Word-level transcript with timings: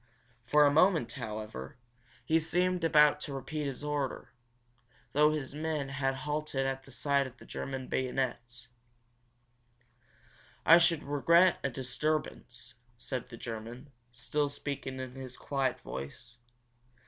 For 0.47 0.65
a 0.65 0.71
moment, 0.73 1.11
however, 1.13 1.77
he 2.25 2.39
seemed 2.39 2.83
about 2.83 3.19
to 3.21 3.33
repeat 3.35 3.67
his 3.67 3.83
order, 3.83 4.33
though 5.13 5.31
his 5.31 5.53
men 5.53 5.89
had 5.89 6.15
halted 6.25 6.65
at 6.65 6.81
the 6.85 6.91
sight 6.91 7.27
of 7.27 7.45
German 7.47 7.87
bayonets. 7.87 8.69
"I 10.65 10.79
should 10.79 11.03
regret 11.03 11.59
a 11.63 11.69
disturbance," 11.69 12.73
said 12.97 13.29
the 13.29 13.37
German, 13.37 13.91
still 14.11 14.49
speaking 14.49 14.99
in 14.99 15.13
his 15.13 15.37
quiet 15.37 15.79
voice. 15.81 16.39